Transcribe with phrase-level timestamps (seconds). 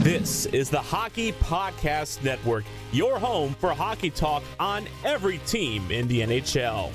[0.00, 6.08] This is the Hockey Podcast Network, your home for hockey talk on every team in
[6.08, 6.90] the NHL.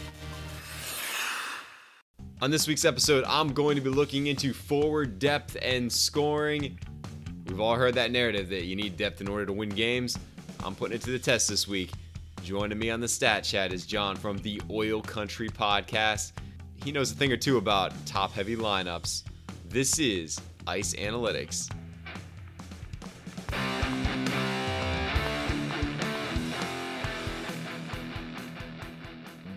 [2.41, 6.79] On this week's episode, I'm going to be looking into forward depth and scoring.
[7.45, 10.17] We've all heard that narrative that you need depth in order to win games.
[10.63, 11.91] I'm putting it to the test this week.
[12.41, 16.31] Joining me on the stat chat is Jon from the Oil Country Podcast.
[16.83, 19.25] He knows a thing or two about top heavy lineups.
[19.69, 21.69] This is Ice Analytics.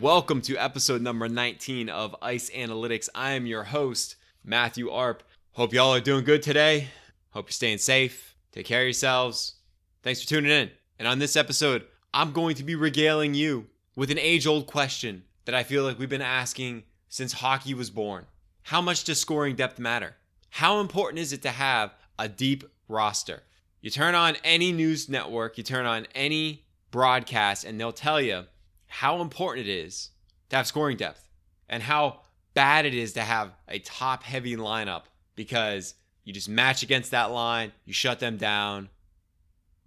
[0.00, 3.08] Welcome to episode number 19 of Ice Analytics.
[3.16, 5.24] I am your host, Matthew Arp.
[5.54, 6.86] Hope y'all are doing good today.
[7.30, 8.36] Hope you're staying safe.
[8.52, 9.56] Take care of yourselves.
[10.04, 10.70] Thanks for tuning in.
[11.00, 11.84] And on this episode,
[12.14, 13.66] I'm going to be regaling you
[13.96, 17.90] with an age old question that I feel like we've been asking since hockey was
[17.90, 18.26] born.
[18.62, 20.14] How much does scoring depth matter?
[20.50, 23.42] How important is it to have a deep roster?
[23.80, 28.44] You turn on any news network, you turn on any broadcast, and they'll tell you
[28.88, 30.10] how important it is
[30.50, 31.28] to have scoring depth
[31.68, 32.20] and how
[32.54, 35.04] bad it is to have a top heavy lineup
[35.36, 38.88] because you just match against that line, you shut them down,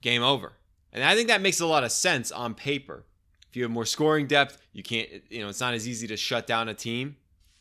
[0.02, 0.54] game over.
[0.94, 3.04] And I think that makes a lot of sense on paper.
[3.50, 6.18] If you have more scoring depth, you can't, you know, it's not as easy to
[6.18, 7.18] shut down a team.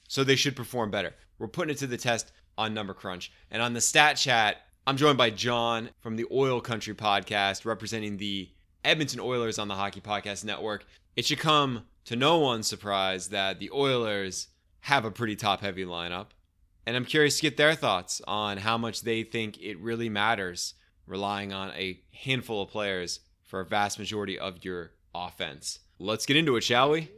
[0.09, 1.15] So they should perform better.
[1.39, 3.33] We're putting it to the test on Number Crunch.
[3.51, 8.17] And on the stat chat, I'm joined by Jon from the Oil Country podcast, representing
[8.17, 8.49] the
[8.85, 10.85] Edmonton Oilers on the Hockey Podcast Network.
[11.17, 14.47] It should come to no one's surprise that the Oilers
[14.83, 16.27] have a pretty top heavy lineup.
[16.87, 20.75] And I'm curious to get their thoughts on how much they think it really matters
[21.07, 25.81] relying on a handful of players for a vast majority of your offense.
[25.99, 27.11] Let's get into it, shall we?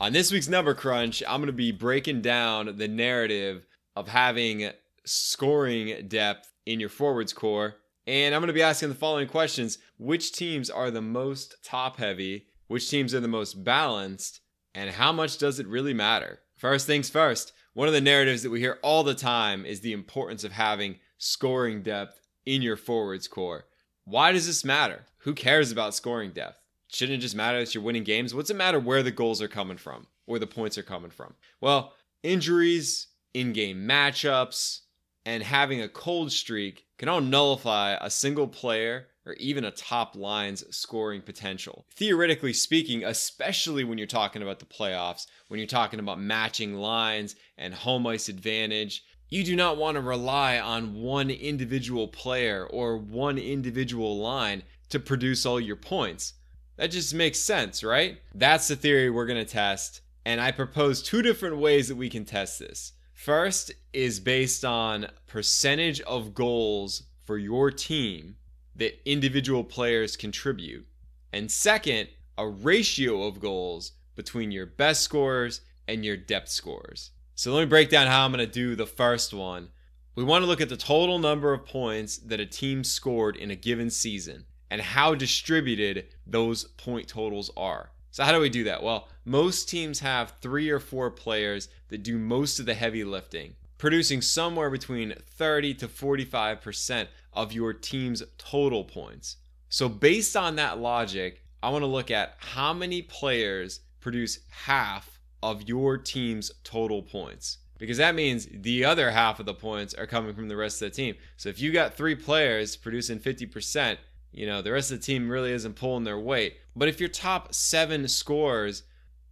[0.00, 4.70] On this week's Number Crunch, I'm going to be breaking down the narrative of having
[5.04, 7.76] scoring depth in your forwards core.
[8.06, 11.96] And I'm going to be asking the following questions Which teams are the most top
[11.96, 12.46] heavy?
[12.66, 14.40] Which teams are the most balanced?
[14.74, 16.40] And how much does it really matter?
[16.56, 19.92] First things first, one of the narratives that we hear all the time is the
[19.92, 23.66] importance of having scoring depth in your forwards core.
[24.04, 25.06] Why does this matter?
[25.18, 26.58] Who cares about scoring depth?
[26.88, 28.34] Shouldn't it just matter that you're winning games?
[28.34, 31.34] What's it matter where the goals are coming from, where the points are coming from?
[31.60, 34.80] Well, injuries, in game matchups,
[35.26, 40.14] and having a cold streak can all nullify a single player or even a top
[40.16, 41.86] line's scoring potential.
[41.94, 47.36] Theoretically speaking, especially when you're talking about the playoffs, when you're talking about matching lines
[47.56, 52.98] and home ice advantage, you do not want to rely on one individual player or
[52.98, 56.34] one individual line to produce all your points.
[56.76, 58.18] That just makes sense, right?
[58.34, 60.02] That's the theory we're going to test.
[60.26, 62.92] And I propose two different ways that we can test this.
[63.14, 68.36] First is based on percentage of goals for your team
[68.76, 70.86] that individual players contribute.
[71.32, 77.12] And second, a ratio of goals between your best scorers and your depth scorers.
[77.34, 79.68] So let me break down how I'm going to do the first one.
[80.16, 83.50] We want to look at the total number of points that a team scored in
[83.50, 87.90] a given season and how distributed those point totals are.
[88.14, 88.80] So, how do we do that?
[88.80, 93.56] Well, most teams have three or four players that do most of the heavy lifting,
[93.76, 99.38] producing somewhere between 30 to 45% of your team's total points.
[99.68, 105.18] So, based on that logic, I want to look at how many players produce half
[105.42, 107.58] of your team's total points.
[107.78, 110.92] Because that means the other half of the points are coming from the rest of
[110.92, 111.16] the team.
[111.36, 113.96] So if you got three players producing 50%,
[114.34, 116.56] you know, the rest of the team really isn't pulling their weight.
[116.74, 118.82] But if your top seven scores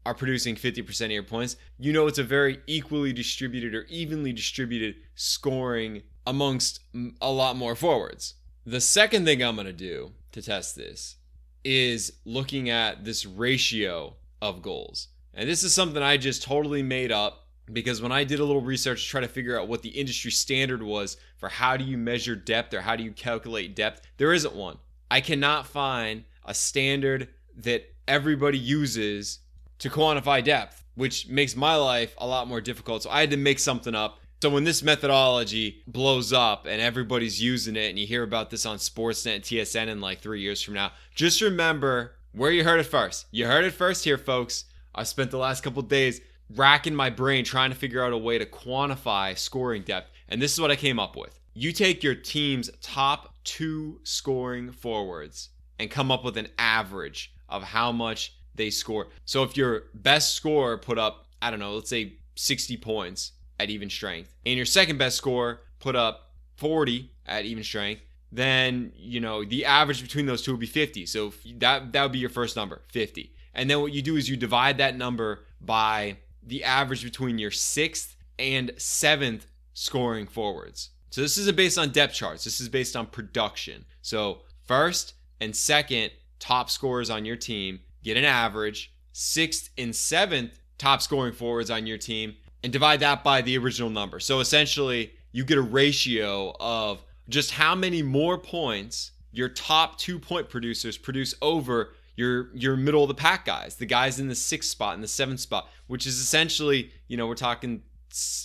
[0.06, 4.32] are producing 50% of your points, you know it's a very equally distributed or evenly
[4.32, 6.80] distributed scoring amongst
[7.20, 8.34] a lot more forwards.
[8.64, 11.16] The second thing I'm going to do to test this
[11.64, 15.08] is looking at this ratio of goals.
[15.34, 18.60] And this is something I just totally made up because when I did a little
[18.60, 21.96] research to try to figure out what the industry standard was for how do you
[21.96, 24.78] measure depth or how do you calculate depth, there isn't one.
[25.12, 27.28] I cannot find a standard
[27.58, 29.40] that everybody uses
[29.80, 33.02] to quantify depth, which makes my life a lot more difficult.
[33.02, 34.20] So I had to make something up.
[34.40, 38.64] So when this methodology blows up and everybody's using it and you hear about this
[38.64, 42.80] on Sportsnet and TSN in like three years from now, just remember where you heard
[42.80, 43.26] it first.
[43.32, 44.64] You heard it first here, folks.
[44.94, 48.38] I spent the last couple days racking my brain trying to figure out a way
[48.38, 50.10] to quantify scoring depth.
[50.30, 51.38] And this is what I came up with.
[51.52, 57.62] You take your team's top two scoring forwards and come up with an average of
[57.62, 59.08] how much they score.
[59.24, 63.70] So if your best scorer put up, I don't know, let's say 60 points at
[63.70, 69.20] even strength, and your second best scorer put up 40 at even strength, then you
[69.20, 71.06] know the average between those two would be 50.
[71.06, 73.32] So that that would be your first number, 50.
[73.54, 77.50] And then what you do is you divide that number by the average between your
[77.50, 80.90] sixth and seventh scoring forwards.
[81.12, 82.42] So this isn't based on depth charts.
[82.42, 83.84] This is based on production.
[84.00, 85.12] So first
[85.42, 88.94] and second top scorers on your team get an average.
[89.12, 93.90] Sixth and seventh top scoring forwards on your team and divide that by the original
[93.90, 94.20] number.
[94.20, 100.18] So essentially, you get a ratio of just how many more points your top two
[100.18, 104.34] point producers produce over your your middle of the pack guys, the guys in the
[104.34, 107.82] sixth spot and the seventh spot, which is essentially, you know, we're talking,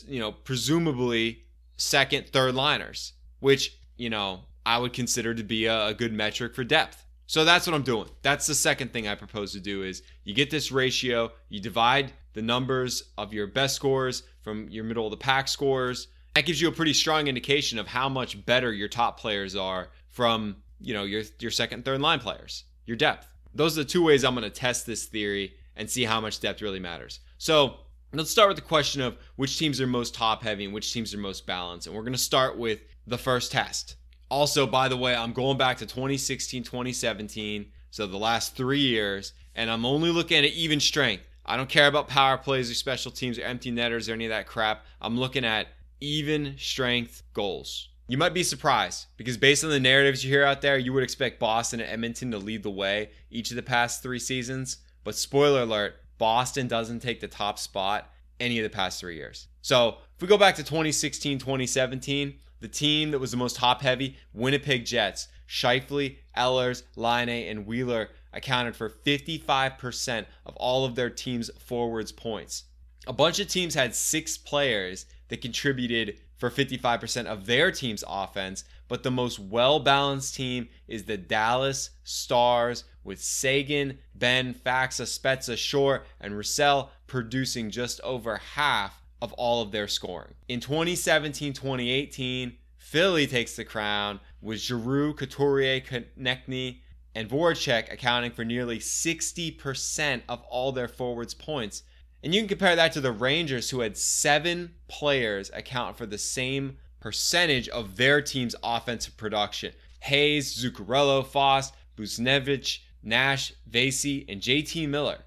[0.06, 1.44] you know, presumably
[1.78, 6.54] second, third liners, which you know I would consider to be a, a good metric
[6.54, 7.06] for depth.
[7.28, 8.10] So that's what I'm doing.
[8.22, 12.14] That's the second thing I propose to do is you get this ratio, you divide
[12.34, 16.08] the numbers of your best scores from your middle of the pack scores.
[16.36, 19.90] That gives you a pretty strong indication of how much better your top players are
[20.08, 23.28] from, you know, your your second, third line players, your depth.
[23.54, 26.40] Those are the two ways I'm going to test this theory and see how much
[26.40, 27.20] depth really matters.
[27.38, 27.78] So,
[28.18, 31.14] let's start with the question of which teams are most top heavy and which teams
[31.14, 31.88] are most balanced.
[31.88, 33.96] And we're going to start with the first test.
[34.30, 39.34] Also, by the way, I'm going back to 2016, 2017, so the last three years,
[39.56, 41.28] and I'm only looking at even strength.
[41.46, 44.30] I don't care about power plays or special teams or empty netters or any of
[44.30, 44.86] that crap.
[45.00, 45.68] I'm looking at
[46.02, 47.90] even strength goals.
[48.10, 51.04] You might be surprised because based on the narratives you hear out there, you would
[51.04, 54.78] expect Boston and Edmonton to lead the way each of the past three seasons.
[55.04, 59.48] But spoiler alert, Boston doesn't take the top spot any of the past three years.
[59.62, 63.82] So if we go back to 2016, 2017, the team that was the most top
[63.82, 71.10] heavy, Winnipeg Jets, Scheifele, Ehlers, Laine, and Wheeler accounted for 55% of all of their
[71.10, 72.64] team's forwards points.
[73.08, 78.64] A bunch of teams had six players that contributed for 55% of their team's offense,
[78.88, 85.58] but the most well balanced team is the Dallas Stars with Seguin, Benn, Faksa, Spezza,
[85.58, 90.34] Shore, and Roussel producing just over half of all of their scoring.
[90.48, 96.80] In 2017 2018, Philly takes the crown with Giroux, Couturier, Konecny,
[97.16, 101.84] and Voracek accounting for nearly 60% of all their forwards' points.
[102.24, 106.18] And you can compare that to the Rangers, who had seven players account for the
[106.18, 109.74] same percentage of their team's offensive production.
[110.02, 115.20] Hayes, Zuccarello, Fast, Buchnevich, Nash, Vesey, and JT Miller.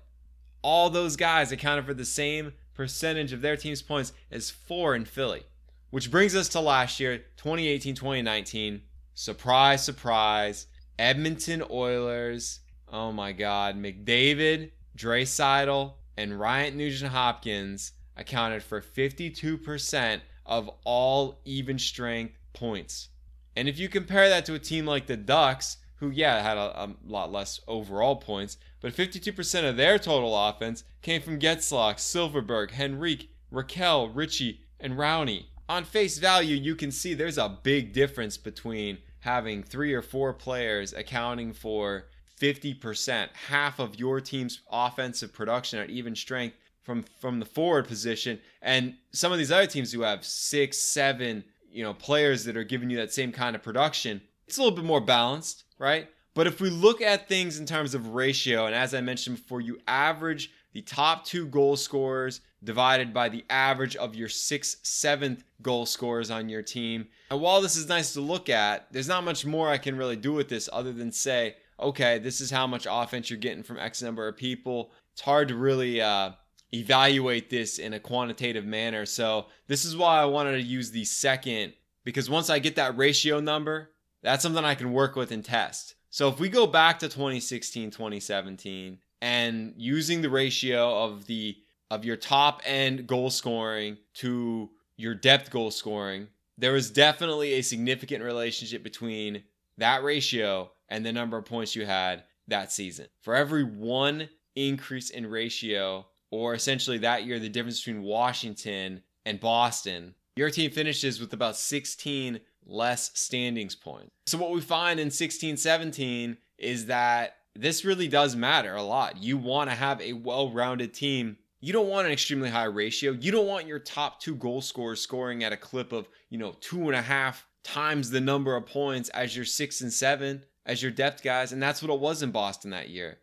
[0.63, 5.05] All those guys accounted for the same percentage of their team's points as four in
[5.05, 5.43] Philly.
[5.91, 8.83] Which brings us to last year, 2018 2019.
[9.15, 10.67] Surprise, surprise.
[10.99, 12.61] Edmonton Oilers.
[12.89, 13.77] Oh my God.
[13.77, 20.21] McDavid, Draisaitl, and Ryan Nugent Hopkins accounted for 52%
[20.51, 23.09] of all even strength points.
[23.57, 26.85] And if you compare that to a team like the Ducks, who, yeah, had a,
[26.85, 32.79] a lot less overall points, but 52% of their total offense came from Getzlaf, Silfverberg,
[32.79, 35.47] Henrique, Rakell, Ritchie, and Rowney.
[35.69, 40.33] On face value, you can see there's a big difference between having three or four
[40.33, 42.07] players accounting for
[42.41, 48.41] 50%, half of your team's offensive production at even strength from from the forward position,
[48.63, 52.65] and some of these other teams who have six, seven, you know, players that are
[52.65, 54.21] giving you that same kind of production.
[54.47, 56.09] It's a little bit more balanced, right?
[56.35, 59.61] But if we look at things in terms of ratio, and as I mentioned before,
[59.61, 65.45] you average the top two goal scorers divided by the average of your sixth, seventh
[65.63, 67.09] goal scorers on your team.
[67.31, 70.17] And while this is nice to look at, there's not much more I can really
[70.17, 73.79] do with this other than say, okay, this is how much offense you're getting from
[73.79, 74.93] X number of people.
[75.13, 76.33] It's hard to really uh,
[76.73, 79.07] evaluate this in a quantitative manner.
[79.07, 81.73] So this is why I wanted to use the second,
[82.05, 83.91] because once I get that ratio number,
[84.23, 85.95] that's something I can work with and test.
[86.11, 91.57] So if we go back to 2016, 2017, and using the ratio of the
[91.91, 97.63] of your top end goal scoring to your depth goal scoring, there was definitely a
[97.63, 99.43] significant relationship between
[99.79, 103.07] that ratio and the number of points you had that season.
[103.23, 109.41] For every one increase in ratio, or essentially that year, the difference between Washington and
[109.41, 114.11] Boston, your team finishes with about 16 less standings points.
[114.27, 119.23] So, what we find in 16 17 is that this really does matter a lot.
[119.23, 121.37] You want to have a well rounded team.
[121.61, 123.13] You don't want an extremely high ratio.
[123.13, 126.57] You don't want your top two goal scorers scoring at a clip of, you know,
[126.61, 130.83] two and a half times the number of points as your six and seven, as
[130.83, 131.53] your depth guys.
[131.53, 133.19] And that's what it was in Boston that year.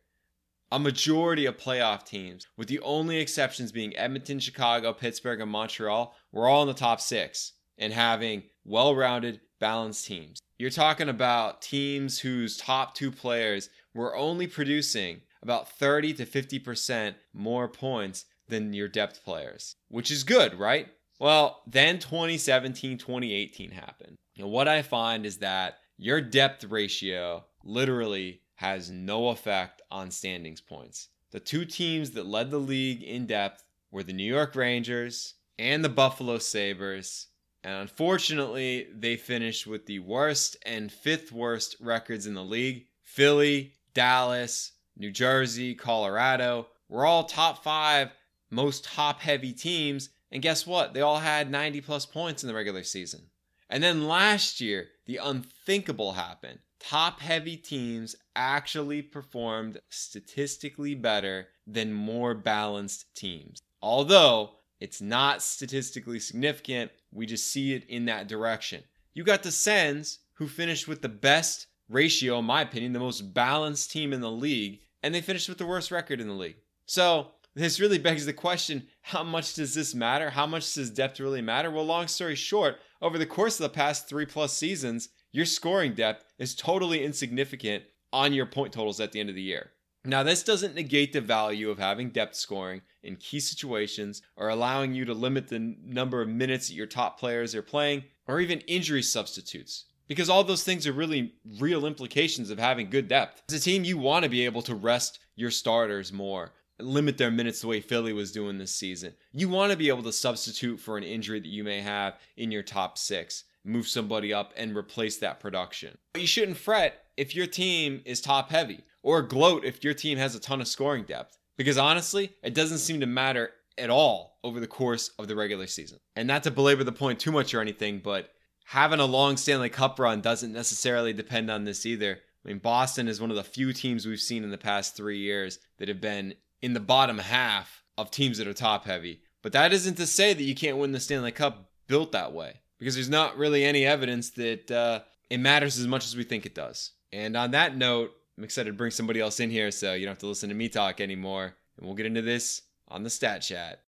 [0.71, 6.15] A majority of playoff teams, with the only exceptions being Edmonton, Chicago, Pittsburgh, and Montreal,
[6.31, 10.39] were all in the top six and having well rounded, balanced teams.
[10.57, 17.15] You're talking about teams whose top two players were only producing about 30 to 50%
[17.33, 20.88] more points than your depth players, which is good, right?
[21.19, 24.15] Well, then 2017 2018 happened.
[24.38, 30.62] And what I find is that your depth ratio literally has no effect on standings
[30.62, 31.10] points.
[31.32, 35.84] The two teams that led the league in depth were the New York Rangers and
[35.84, 37.27] the Buffalo Sabres.
[37.63, 42.86] And unfortunately, they finished with the worst and fifth worst records in the league.
[43.03, 48.12] Philly, Dallas, New Jersey, Colorado were all top five
[48.50, 50.10] most top heavy teams.
[50.32, 50.94] And guess what?
[50.94, 53.22] They all had 90 plus points in the regular season.
[53.70, 61.93] And then last year, the unthinkable happened top heavy teams actually performed statistically better than
[61.93, 63.62] more balanced teams.
[63.81, 68.84] Although it's not statistically significant, we just see it in that direction.
[69.13, 73.34] You got the Sens, who finished with the best ratio, in my opinion, the most
[73.34, 76.57] balanced team in the league, and they finished with the worst record in the league.
[76.86, 80.29] So this really begs the question how much does this matter?
[80.29, 81.72] How much does depth really matter?
[81.72, 85.93] Well, long story short, over the course of the past three plus seasons, your scoring
[85.93, 89.72] depth is totally insignificant on your point totals at the end of the year.
[90.05, 94.93] Now, this doesn't negate the value of having depth scoring in key situations or allowing
[94.93, 98.62] you to limit the number of minutes that your top players are playing or even
[98.62, 99.86] injury substitutes.
[100.07, 103.43] Because all those things are really real implications of having good depth.
[103.50, 107.31] As a team, you want to be able to rest your starters more, limit their
[107.31, 109.13] minutes the way Philly was doing this season.
[109.34, 112.50] You want to be able to substitute for an injury that you may have in
[112.50, 115.97] your top six move somebody up and replace that production.
[116.13, 120.17] But you shouldn't fret if your team is top heavy or gloat if your team
[120.17, 124.39] has a ton of scoring depth because honestly, it doesn't seem to matter at all
[124.43, 126.00] over the course of the regular season.
[126.15, 128.29] And not to belabor the point too much or anything, but
[128.65, 132.19] having a long Stanley Cup run doesn't necessarily depend on this either.
[132.45, 135.19] I mean, Boston is one of the few teams we've seen in the past three
[135.19, 139.21] years that have been in the bottom half of teams that are top heavy.
[139.43, 142.62] But that isn't to say that you can't win the Stanley Cup built that way
[142.79, 146.46] because there's not really any evidence that uh, it matters as much as we think
[146.46, 146.91] it does.
[147.12, 150.12] And on that note, I'm excited to bring somebody else in here so you don't
[150.12, 151.55] have to listen to me talk anymore.
[151.77, 153.81] And we'll get into this on the Stat Chat.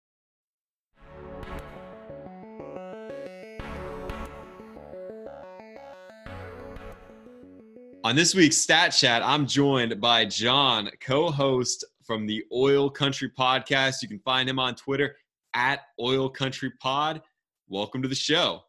[8.04, 13.30] On this week's Stat Chat, I'm joined by Jon, co host from the Oil Country
[13.30, 14.02] Podcast.
[14.02, 15.18] You can find him on Twitter
[15.54, 17.22] at Oil Country Pod.
[17.68, 18.64] Welcome to the show.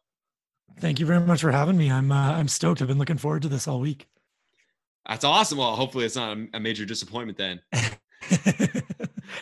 [0.79, 1.91] Thank you very much for having me.
[1.91, 2.81] I'm uh, I'm stoked.
[2.81, 4.07] I've been looking forward to this all week.
[5.07, 5.57] That's awesome.
[5.57, 7.59] Well, hopefully it's not a major disappointment then.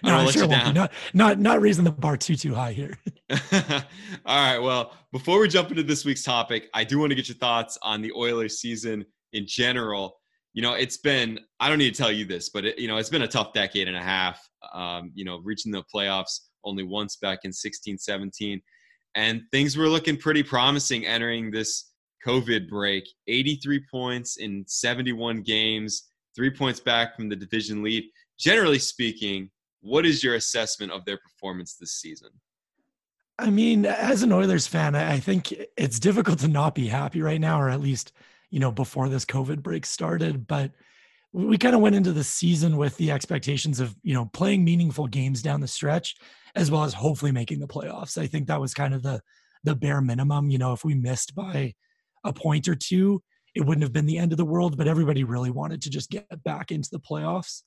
[0.04, 0.74] no, I sure won't.
[0.74, 2.98] Not not not raising the bar too too high here.
[3.30, 3.44] all
[4.26, 4.60] right.
[4.60, 7.78] Well, before we jump into this week's topic, I do want to get your thoughts
[7.82, 10.18] on the Oilers season in general.
[10.54, 12.98] You know, it's been I don't need to tell you this, but it, you know,
[12.98, 14.42] it's been a tough decade and a half.
[14.74, 18.62] Um, you know, reaching the playoffs only once back in 16, 17
[19.18, 21.92] and things were looking pretty promising entering this
[22.26, 23.04] COVID break.
[23.28, 28.04] 83 points in 71 games, three points back from the division lead.
[28.38, 29.50] Generally speaking,
[29.82, 32.30] what is your assessment of their performance this season?
[33.40, 37.42] I mean, as an Oilers fan, I think it's difficult to not be happy right
[37.42, 38.12] now, or at least,
[38.52, 40.46] you know, before this COVID break started.
[40.46, 40.74] But
[41.38, 45.06] we kind of went into the season with the expectations of, you know, playing meaningful
[45.06, 46.16] games down the stretch
[46.56, 48.18] as well as hopefully making the playoffs.
[48.18, 49.22] I think that was kind of the
[49.64, 50.50] the bare minimum.
[50.50, 51.76] You know, if we missed by
[52.24, 53.22] a point or two,
[53.54, 54.78] it wouldn't have been the end of the world.
[54.78, 57.62] But everybody really wanted to just get back into the playoffs,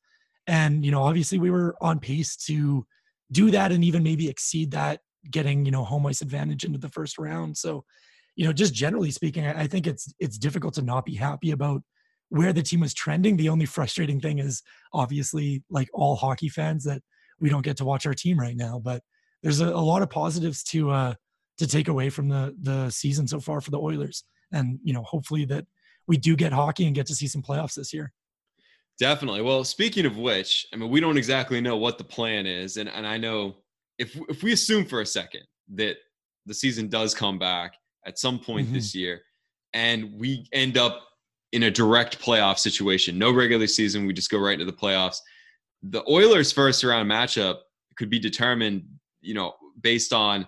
[0.49, 2.85] and you know, obviously we were on pace to
[3.31, 5.01] do that and even maybe exceed that,
[5.31, 7.57] getting you know home ice advantage into the first round.
[7.57, 7.85] So,
[8.35, 11.83] you know, just generally speaking, I think it's it's difficult to not be happy about
[12.31, 13.37] where the team was trending.
[13.37, 17.03] The only frustrating thing is obviously like all hockey fans that
[17.41, 18.79] we don't get to watch our team right now.
[18.79, 19.03] But
[19.43, 21.15] there's a, a lot of positives to uh,
[21.59, 25.03] to take away from the the season so far for the Oilers, and you know
[25.03, 25.67] hopefully that
[26.07, 28.13] we do get hockey and get to see some playoffs this year.
[28.99, 29.43] Definitely.
[29.43, 32.89] Well, speaking of which, I mean, we don't exactly know what the plan is, and
[32.89, 33.57] and I know
[33.99, 35.43] if if we assume for a second
[35.75, 35.97] that
[36.47, 37.75] the season does come back
[38.07, 38.77] at some point mm-hmm.
[38.77, 39.23] this year,
[39.73, 41.03] and we end up
[41.53, 45.19] in a direct playoff situation, no regular season, we just go right into the playoffs
[45.83, 47.59] the Oilers' first round matchup
[47.97, 48.85] could be determined,
[49.21, 50.47] you know, based on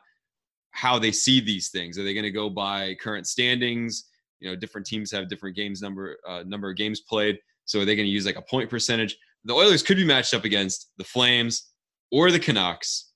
[0.71, 1.99] how they see these things.
[1.99, 4.09] Are they going to go by current standings?
[4.41, 7.39] You know, different teams have different games number uh, number of games played.
[7.65, 9.17] So are they going to use like a point percentage?
[9.45, 11.71] the Oilers could be matched up against the Flames
[12.13, 13.11] or the Canucks.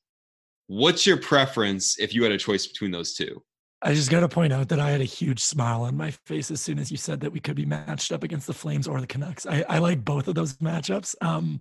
[0.67, 3.45] What's your preference if you had a choice between those two?
[3.83, 6.51] I just got to point out that I had a huge smile on my face
[6.51, 9.01] as soon as you said that we could be matched up against the Flames or
[9.01, 9.47] the Canucks.
[9.47, 11.15] I, I like both of those matchups.
[11.21, 11.61] Um,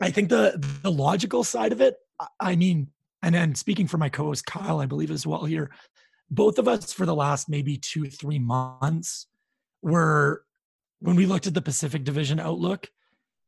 [0.00, 1.96] I think the the logical side of it.
[2.38, 2.88] I mean,
[3.22, 5.70] and then speaking for my co-host Kyle, I believe as well here,
[6.30, 9.26] both of us for the last maybe two three months
[9.82, 10.44] were
[11.00, 12.90] when we looked at the Pacific Division outlook,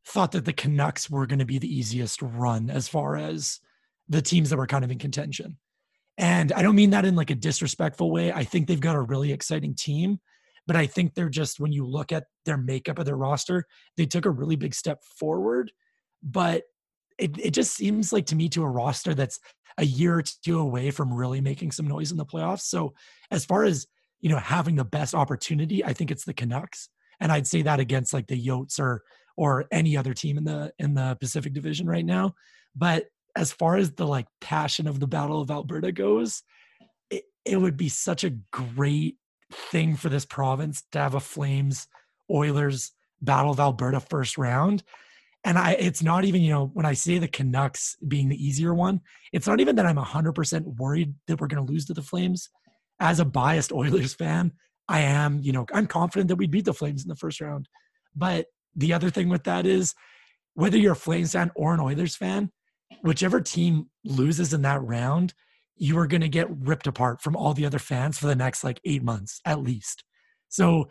[0.04, 3.60] thought that the Canucks were going to be the easiest run as far as
[4.08, 5.56] the teams that were kind of in contention.
[6.18, 8.32] And I don't mean that in like a disrespectful way.
[8.32, 10.18] I think they've got a really exciting team,
[10.66, 14.06] but I think they're just, when you look at their makeup of their roster, they
[14.06, 15.70] took a really big step forward.
[16.22, 16.64] But
[17.18, 19.38] it, it just seems like to me to a roster that's
[19.78, 22.62] a year or two away from really making some noise in the playoffs.
[22.62, 22.94] So
[23.30, 23.86] as far as,
[24.20, 26.88] you know, having the best opportunity, I think it's the Canucks.
[27.20, 29.02] And I'd say that against like the Yotes or
[29.36, 32.34] or any other team in the in the Pacific Division right now.
[32.74, 36.42] But as far as the like passion of the Battle of Alberta goes,
[37.10, 39.16] it, it would be such a great
[39.52, 41.86] thing for this province to have a Flames
[42.30, 44.82] Oilers Battle of Alberta first round.
[45.44, 48.74] And I it's not even, you know, when I say the Canucks being the easier
[48.74, 49.00] one,
[49.32, 52.48] it's not even that I'm 100% worried that we're going to lose to the Flames.
[52.98, 54.52] As a biased Oilers fan,
[54.88, 57.68] I am, you know, I'm confident that we'd beat the Flames in the first round.
[58.14, 59.94] But the other thing with that is
[60.54, 62.50] whether you're a Flames fan or an Oilers fan,
[63.02, 65.34] whichever team loses in that round,
[65.76, 68.64] you are going to get ripped apart from all the other fans for the next
[68.64, 70.04] like eight months at least.
[70.48, 70.88] So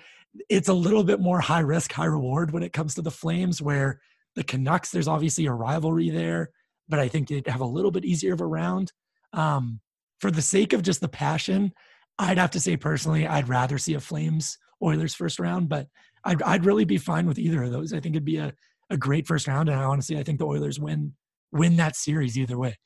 [0.49, 3.61] it's a little bit more high risk, high reward when it comes to the Flames,
[3.61, 3.99] where
[4.35, 6.51] the Canucks, there's obviously a rivalry there,
[6.89, 8.91] but I think they'd have a little bit easier of a round.
[9.33, 9.79] Um,
[10.19, 11.71] for the sake of just the passion,
[12.19, 15.87] I'd have to say personally, I'd rather see a Flames Oilers first round, but
[16.23, 17.93] I'd, I'd really be fine with either of those.
[17.93, 18.53] I think it'd be a,
[18.89, 19.69] a great first round.
[19.69, 21.13] And I honestly, I think the Oilers win
[21.55, 22.77] win that series either way.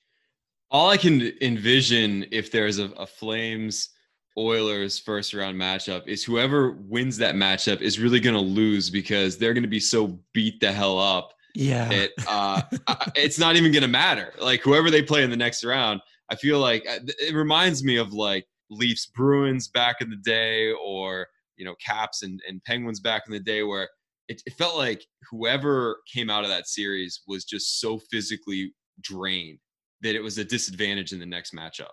[0.71, 3.89] All I can envision if there's a, a Flames
[4.37, 9.37] Oilers first round matchup is whoever wins that matchup is really going to lose because
[9.37, 11.33] they're going to be so beat the hell up.
[11.55, 11.91] Yeah.
[11.91, 12.61] It, uh,
[13.15, 14.33] it's not even going to matter.
[14.39, 17.97] Like whoever they play in the next round, I feel like uh, it reminds me
[17.97, 22.99] of like Leafs Bruins back in the day or, you know, Caps and, and Penguins
[22.99, 23.89] back in the day where
[24.29, 29.59] it, it felt like whoever came out of that series was just so physically drained
[30.01, 31.89] that it was a disadvantage in the next matchup.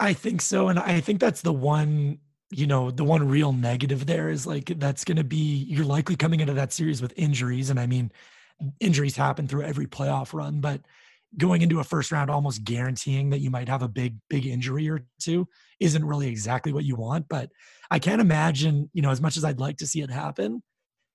[0.00, 0.68] I think so.
[0.68, 2.18] And I think that's the one,
[2.50, 6.16] you know, the one real negative there is like that's going to be, you're likely
[6.16, 7.70] coming into that series with injuries.
[7.70, 8.12] And I mean,
[8.80, 10.80] injuries happen through every playoff run, but
[11.36, 14.88] going into a first round almost guaranteeing that you might have a big, big injury
[14.88, 15.46] or two
[15.80, 17.28] isn't really exactly what you want.
[17.28, 17.50] But
[17.90, 20.62] I can't imagine, you know, as much as I'd like to see it happen,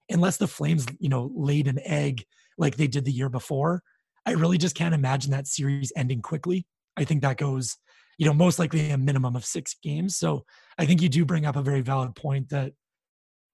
[0.10, 2.24] unless the Flames, you know, laid an egg
[2.58, 3.82] like they did the year before,
[4.26, 6.66] I really just can't imagine that series ending quickly.
[6.96, 7.78] I think that goes,
[8.18, 10.18] you know, most likely a minimum of six games.
[10.18, 10.46] So
[10.78, 12.74] I think you do bring up a very valid point that,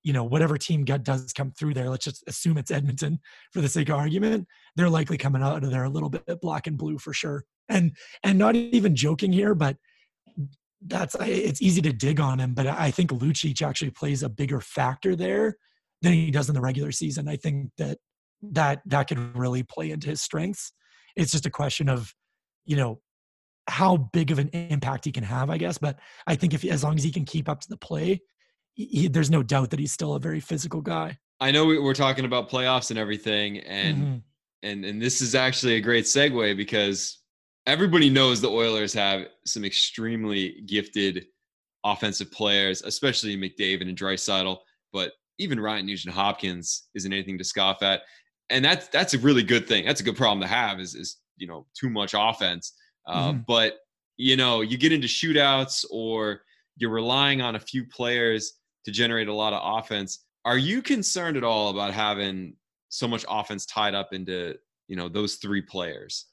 [0.04, 3.20] you know, whatever team gut does come through there, let's just assume it's Edmonton
[3.52, 4.48] for the sake of argument.
[4.76, 7.46] They're likely coming out of there a little bit black and blue for sure.
[7.68, 9.78] And and not even joking here, but
[10.82, 14.62] that's it's easy to dig on him, but I think Lucic actually plays a bigger
[14.62, 15.58] factor there
[16.02, 17.28] than he does in the regular season.
[17.28, 17.98] I think that
[18.42, 20.72] that that could really play into his strengths.
[21.16, 22.14] It's just a question of,
[22.66, 23.02] you know,
[23.68, 25.78] how big of an impact he can have, I guess.
[25.78, 28.22] But I think if as long as he can keep up to the play,
[28.74, 31.18] he, there's no doubt that he's still a very physical guy.
[31.42, 34.18] I know we're talking about playoffs and everything, and mm-hmm.
[34.64, 37.22] and and this is actually a great segue because
[37.66, 41.26] everybody knows the Oilers have some extremely gifted
[41.86, 44.58] offensive players, especially McDavid and Draisaitl.
[44.92, 48.02] But even Ryan Nugent Hopkins isn't anything to scoff at,
[48.50, 49.86] and that's that's a really good thing.
[49.86, 50.80] That's a good problem to have.
[50.80, 52.74] Is is you know too much offense,
[53.08, 53.40] uh, mm-hmm.
[53.48, 53.78] but
[54.18, 56.42] you know you get into shootouts or
[56.78, 58.54] you're relying on a few players
[58.86, 60.26] to generate a lot of offense.
[60.46, 62.56] Are you concerned at all about having
[62.90, 64.56] so much offense tied up into
[64.88, 66.26] you know those three players?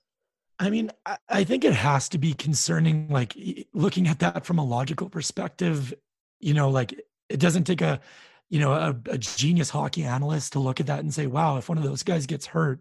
[0.58, 0.90] I mean,
[1.28, 3.36] I think it has to be concerning, like
[3.74, 5.92] looking at that from a logical perspective.
[6.40, 6.94] You know, like
[7.28, 8.00] it doesn't take a
[8.48, 11.68] you know, a, a, genius hockey analyst to look at that and say, wow, if
[11.68, 12.80] one of those guys gets hurt,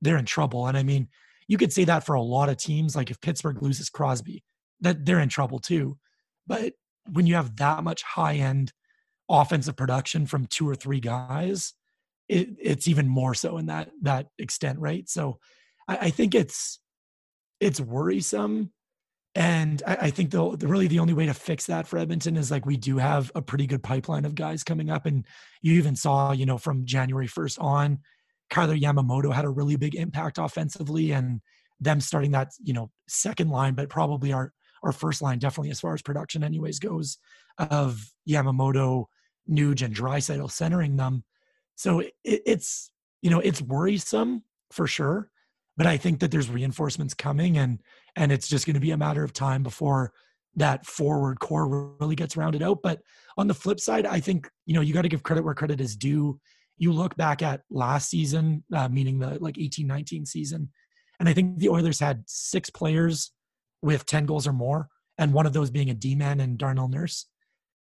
[0.00, 0.66] they're in trouble.
[0.66, 1.08] And I mean,
[1.48, 2.96] you could say that for a lot of teams.
[2.96, 4.42] Like if Pittsburgh loses Crosby,
[4.80, 5.96] that they're in trouble too.
[6.46, 6.74] But
[7.12, 8.72] when you have that much high end
[9.28, 11.74] offensive production from two or three guys,
[12.28, 15.08] it, it's even more so in that that extent, right?
[15.08, 15.38] So
[15.86, 16.80] I, I think it's
[17.60, 18.72] it's worrisome
[19.36, 22.36] and I, I think the, the, really the only way to fix that for Edmonton
[22.36, 25.04] is like we do have a pretty good pipeline of guys coming up.
[25.04, 25.26] And
[25.60, 27.98] you even saw, you know, from January 1st on,
[28.48, 31.40] Kailer Yamamoto had a really big impact offensively, and
[31.80, 35.80] them starting that you know second line, but probably our our first line definitely as
[35.80, 37.18] far as production anyways goes
[37.58, 39.06] of Yamamoto,
[39.50, 41.24] Nuge, and Draisaitl centering them.
[41.74, 45.30] So it, it's you know it's worrisome for sure,
[45.76, 47.80] but I think that there's reinforcements coming, and
[48.16, 50.12] and it's just going to be a matter of time before
[50.56, 52.80] that forward core really gets rounded out.
[52.82, 53.02] But
[53.36, 55.80] on the flip side, I think you know you got to give credit where credit
[55.80, 56.40] is due.
[56.78, 60.70] You look back at last season, uh, meaning the like 18-19 season,
[61.20, 63.32] and I think the Oilers had six players
[63.82, 67.26] with 10 goals or more, and one of those being a D-man and Darnell Nurse.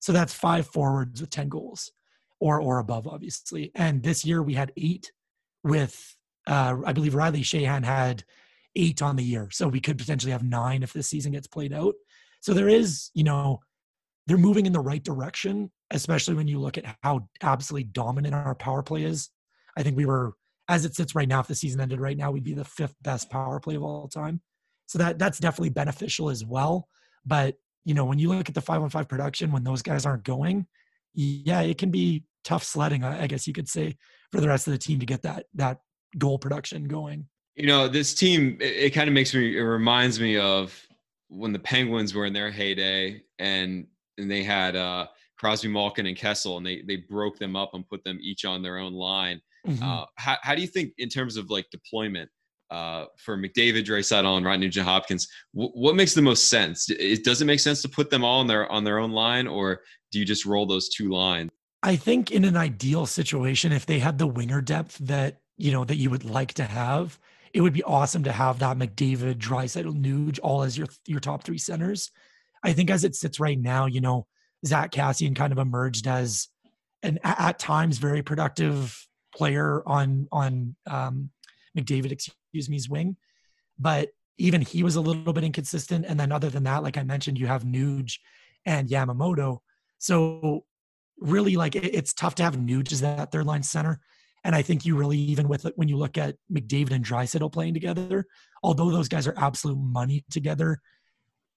[0.00, 1.92] So that's five forwards with 10 goals
[2.40, 3.70] or or above, obviously.
[3.74, 5.12] And this year we had eight
[5.62, 8.24] with uh, I believe Riley Sheahan had
[8.76, 9.48] eight on the year.
[9.52, 11.94] So we could potentially have nine if this season gets played out.
[12.40, 13.61] So there is, you know,
[14.26, 18.55] they're moving in the right direction, especially when you look at how absolutely dominant our
[18.55, 19.31] power play is.
[19.76, 20.35] I think we were,
[20.68, 22.94] as it sits right now, if the season ended right now, we'd be the fifth
[23.02, 24.40] best power play of all time.
[24.87, 26.88] So that that's definitely beneficial as well.
[27.24, 30.07] But you know, when you look at the five on five production, when those guys
[30.07, 30.66] aren't going,
[31.14, 33.96] yeah, it can be tough sledding, I guess you could say,
[34.31, 35.78] for the rest of the team to get that that
[36.18, 37.27] goal production going.
[37.55, 40.75] You know, this team it, it kind of makes me it reminds me of
[41.29, 43.87] when the Penguins were in their heyday and
[44.18, 45.07] and they had uh,
[45.38, 48.62] Crosby, Malkin, and Kessel, and they they broke them up and put them each on
[48.62, 49.40] their own line.
[49.66, 49.83] Mm-hmm.
[49.83, 52.31] Uh, how how do you think in terms of like deployment
[52.70, 55.29] uh, for McDavid, Draisaitl, and Rodney Nugent Hopkins?
[55.55, 56.88] W- what makes the most sense?
[56.90, 59.46] It, does it make sense to put them all on their on their own line,
[59.46, 61.51] or do you just roll those two lines?
[61.83, 65.85] I think in an ideal situation, if they had the winger depth that you know
[65.85, 67.18] that you would like to have,
[67.55, 71.44] it would be awesome to have that McDavid, Draisaitl, Nuge all as your your top
[71.44, 72.11] three centers.
[72.64, 74.27] I think as it sits right now, you know,
[74.66, 76.48] Zack Kassian kind of emerged as
[77.05, 81.31] an at times very productive player on on um,
[81.79, 83.16] McDavid, excuse me's wing,
[83.79, 86.07] but even he was a little bit inconsistent.
[86.09, 88.14] And then other than that, like I mentioned, you have Nuge
[88.66, 89.59] and Yamamoto.
[89.98, 90.64] So
[91.20, 94.01] really, like it, it's tough to have Nuge as that third line center.
[94.44, 97.52] And I think you really, even with it, when you look at McDavid and Draisaitl
[97.52, 98.26] playing together,
[98.62, 100.81] although those guys are absolute money together,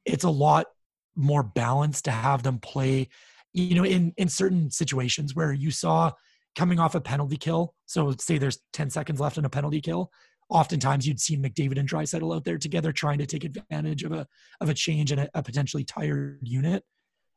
[0.05, 0.67] it's a lot
[1.15, 3.09] more balanced to have them play,
[3.53, 6.11] you know, in in certain situations where you saw
[6.55, 7.73] coming off a penalty kill.
[7.85, 10.11] So say there's 10 seconds left in a penalty kill.
[10.49, 14.27] Oftentimes you'd see McDavid and Draisaitl out there together trying to take advantage of a
[14.61, 16.83] of a change in a, a potentially tired unit.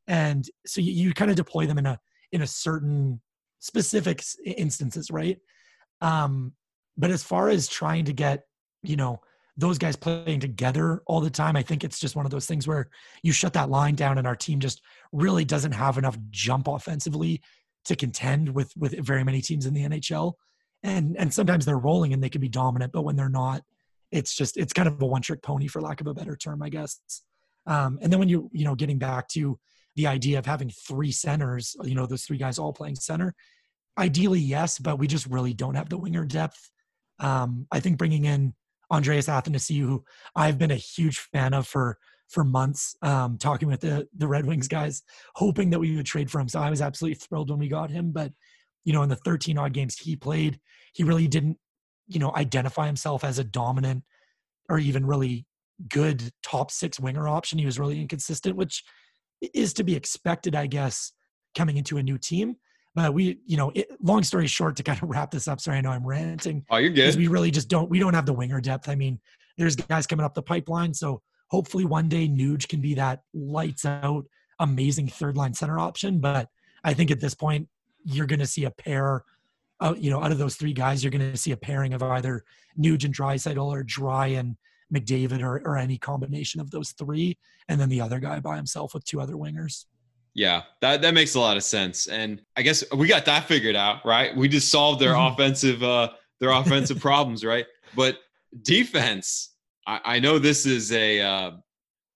[0.06, 1.98] And so you, you kind of deploy them in a
[2.32, 3.20] in a certain
[3.58, 5.38] specific instances, right?
[6.00, 6.52] Um,
[6.96, 8.44] but as far as trying to get,
[8.82, 9.20] you know,
[9.56, 12.68] those guys playing together all the time, I think it's just one of those things
[12.68, 12.88] where
[13.22, 14.80] you shut that line down and our team just
[15.12, 17.42] really doesn't have enough jump offensively
[17.84, 20.34] to contend with with very many teams in the NHL.
[20.84, 23.62] And and sometimes they're rolling and they can be dominant, but when they're not,
[24.12, 26.62] it's just it's kind of a one trick pony for lack of a better term,
[26.62, 27.00] I guess.
[27.66, 29.58] Um, and then when you you know getting back to
[29.96, 33.34] the idea of having three centers, you know, those three guys all playing center.
[33.98, 36.70] Ideally, yes, but we just really don't have the winger depth.
[37.18, 38.54] Um, I think bringing in
[38.90, 40.04] Andreas Athanasiou, who
[40.36, 41.98] I've been a huge fan of for
[42.28, 45.02] for months, um, talking with the the Red Wings guys,
[45.34, 46.48] hoping that we would trade for him.
[46.48, 48.12] So I was absolutely thrilled when we got him.
[48.12, 48.32] But
[48.84, 50.60] you know, in the 13 odd games he played,
[50.92, 51.58] he really didn't,
[52.06, 54.04] you know, identify himself as a dominant
[54.68, 55.46] or even really
[55.88, 57.58] good top six winger option.
[57.58, 58.82] He was really inconsistent, which
[59.40, 61.12] is to be expected, I guess,
[61.56, 62.56] coming into a new team.
[62.94, 65.60] But we, you know, it, long story short, to kind of wrap this up.
[65.60, 66.64] Sorry, I know I'm ranting.
[66.70, 67.14] Oh, you're good.
[67.16, 67.88] We really just don't.
[67.88, 68.88] We don't have the winger depth.
[68.88, 69.20] I mean,
[69.56, 73.84] there's guys coming up the pipeline, so hopefully one day Nuge can be that lights
[73.84, 74.24] out,
[74.58, 76.18] amazing third line center option.
[76.18, 76.48] But
[76.82, 77.68] I think at this point,
[78.04, 79.24] you're going to see a pair.
[79.80, 82.02] Uh, you know, out of those three guys, you're going to see a pairing of
[82.02, 82.42] either
[82.76, 84.56] Nuge and Draisaitl or Dry and
[84.94, 87.36] McDavid or, or any combination of those three,
[87.68, 89.84] and then the other guy by himself with two other wingers.
[90.34, 92.06] Yeah, that, that makes a lot of sense.
[92.06, 94.36] And I guess we got that figured out, right?
[94.36, 95.34] We just solved their mm-hmm.
[95.34, 97.66] offensive uh their offensive problems, right?
[97.96, 98.18] But
[98.62, 99.54] defense,
[99.86, 101.50] I, I know this is a uh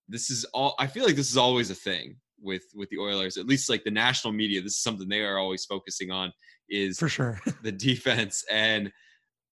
[0.09, 3.39] this is all I feel like this is always a thing with with the Oilers,
[3.39, 4.63] at least like the national media.
[4.63, 6.33] This is something they are always focusing on
[6.69, 8.45] is for sure the defense.
[8.51, 8.93] And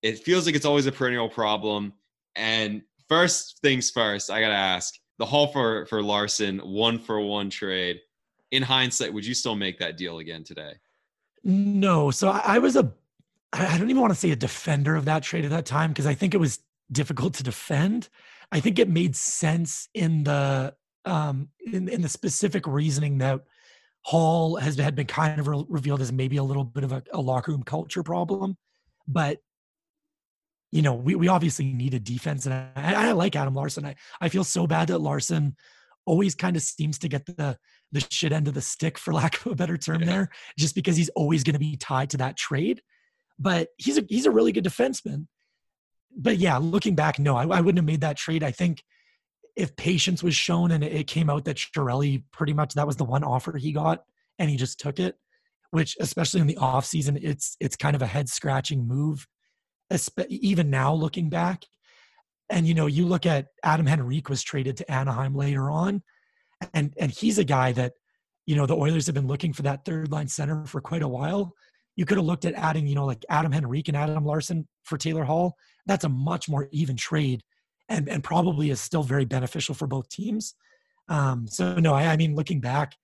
[0.02, 1.94] it feels like it's always a perennial problem.
[2.36, 7.50] And first things first, I gotta ask the Hall for for Larsson one for one
[7.50, 8.00] trade.
[8.52, 10.74] In hindsight, would you still make that deal again today?
[11.44, 12.12] No.
[12.12, 12.92] So I, I was a
[13.54, 16.06] I don't even want to say a defender of that trade at that time because
[16.06, 16.60] I think it was
[16.92, 18.10] difficult to defend.
[18.52, 20.74] I think it made sense in the
[21.06, 23.42] um, in, in the specific reasoning that
[24.02, 27.04] Hall has had been kind of re- revealed as maybe a little bit of a,
[27.14, 28.58] a locker room culture problem,
[29.08, 29.40] but
[30.72, 32.46] you know, we, we obviously need a defense.
[32.46, 33.86] And I, I like Adam Larsson.
[33.86, 35.56] I, I feel so bad that Larsson
[36.06, 37.58] always kind of seems to get the
[37.94, 40.08] the shit end of the stick, for lack of a better term, yeah.
[40.08, 42.82] there, just because he's always going to be tied to that trade.
[43.40, 45.28] But he's a he's a really good defenseman.
[46.16, 48.44] But yeah, looking back, no, I, I wouldn't have made that trade.
[48.44, 48.84] I think
[49.56, 53.04] if patience was shown and it came out that Chiarelli pretty much that was the
[53.04, 54.04] one offer he got
[54.38, 55.16] and he just took it,
[55.72, 59.28] which especially in the off season, it's it's kind of a head scratching move
[60.30, 61.66] even now looking back.
[62.50, 66.02] And you know, you look at Adam Henrique was traded to Anaheim later on,
[66.74, 67.94] and and he's a guy that
[68.46, 71.08] you know the Oilers have been looking for that third line center for quite a
[71.08, 71.54] while.
[71.98, 74.98] You could have looked at adding, you know, like Adam Henrique and Adam Larsson for
[74.98, 75.56] Taylor Hall.
[75.88, 77.44] That's a much more even trade,
[77.90, 80.54] and and probably is still very beneficial for both teams.
[81.10, 82.96] Um, so no, I, I mean, looking back,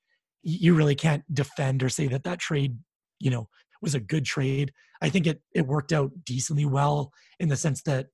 [0.43, 2.77] you really can't defend or say that that trade,
[3.19, 3.49] you know,
[3.83, 4.71] was a good trade.
[5.01, 8.07] I think it it worked out decently well in the sense that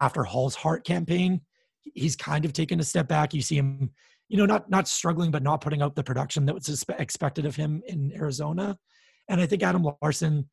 [0.00, 1.40] after Hall's Hart campaign,
[1.82, 3.32] he's kind of taken a step back.
[3.32, 3.90] You see him,
[4.28, 7.56] you know, not not struggling, but not putting out the production that was expected of
[7.56, 8.76] him in Arizona.
[9.28, 10.48] And I think Adam Larsson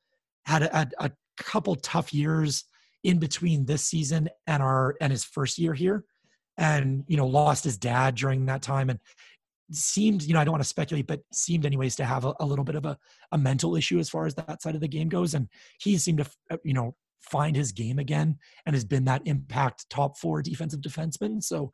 [0.45, 2.65] had a, a couple tough years
[3.03, 6.05] in between this season and our and his first year here
[6.57, 8.99] and you know lost his dad during that time and
[9.71, 12.45] seemed, you know, I don't want to speculate, but seemed anyways to have a, a,
[12.45, 12.97] little bit of a,
[13.31, 15.33] a mental issue as far as that side of the game goes.
[15.33, 15.47] And
[15.79, 19.89] he seemed to, uh, you know, find his game again and has been that impact
[19.89, 21.43] top four defensive defenseman.
[21.43, 21.71] So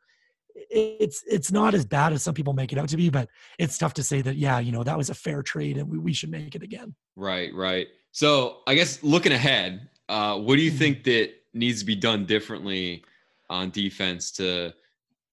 [0.70, 3.78] it's it's not as bad as some people make it out to be, but it's
[3.78, 6.12] tough to say that yeah, you know, that was a fair trade and we, we
[6.12, 6.94] should make it again.
[7.16, 7.86] Right, right.
[8.12, 10.78] So I guess looking ahead, uh, what do you mm-hmm.
[10.78, 13.04] think that needs to be done differently
[13.50, 14.74] on defense to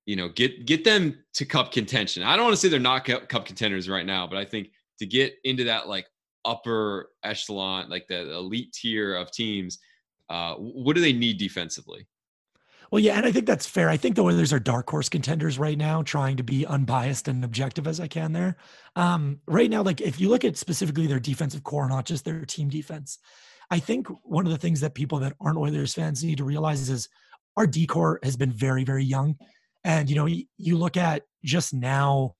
[0.05, 2.23] you know, get get them to cup contention.
[2.23, 5.05] I don't want to say they're not cup contenders right now, but I think to
[5.05, 6.05] get into that like
[6.45, 9.79] upper echelon, like the elite tier of teams,
[10.29, 12.07] uh, what do they need defensively?
[12.91, 13.89] Well, yeah, and I think that's fair.
[13.89, 17.43] I think the Oilers are dark horse contenders right now, trying to be unbiased and
[17.43, 18.57] objective as I can there.
[18.95, 22.45] Um, right now, like if you look at specifically their defensive core, not just their
[22.45, 23.17] team defense,
[23.71, 26.87] I think one of the things that people that aren't Oilers fans need to realize
[26.87, 27.09] is
[27.57, 29.35] our D core has been very, very young.
[29.85, 32.33] And you know, you look at just now,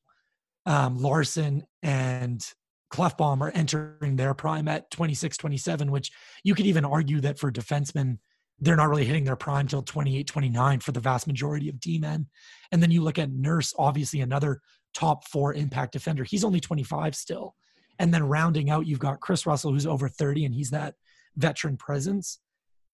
[0.65, 2.43] um, Larsson and
[2.91, 6.12] Klefbom are entering their prime at 26, 27, which
[6.43, 8.17] you could even argue that for defensemen,
[8.60, 11.99] they're not really hitting their prime till 28, 29 for the vast majority of D
[11.99, 12.25] men.
[12.71, 14.62] And then you look at Nurse, obviously another
[14.95, 16.23] top four impact defender.
[16.23, 17.53] He's only 25 still.
[17.99, 20.95] And then rounding out, you've got Kris Russell, who's over 30, and he's that
[21.36, 22.39] veteran presence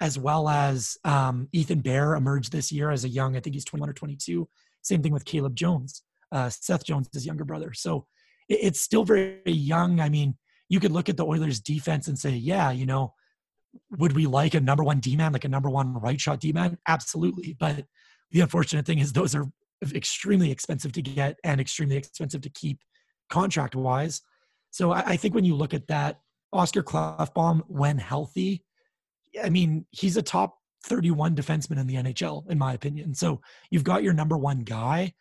[0.02, 3.64] as well as um, Ethan Bear emerged this year as a young, I think he's
[3.64, 4.50] 21 or 22.
[4.82, 7.72] Same thing with Caleb Jones, uh, Seth Jones, his younger brother.
[7.74, 8.08] So
[8.50, 10.00] it, it's still very young.
[10.00, 10.36] I mean,
[10.70, 13.14] you could look at the Oilers defense and say, yeah, you know,
[13.92, 16.52] would we like a number one D man, like a number one right shot D
[16.52, 16.80] man?
[16.88, 17.56] Absolutely.
[17.60, 17.86] But
[18.32, 19.46] the unfortunate thing is those are
[19.94, 22.80] extremely expensive to get and extremely expensive to keep
[23.30, 24.22] contract wise.
[24.72, 28.64] So I, I think when you look at that, Oscar Klefbom, when healthy,
[29.42, 33.14] I mean, he's a top 31 defenseman in the NHL, in my opinion.
[33.14, 35.14] So you've got your number one guy.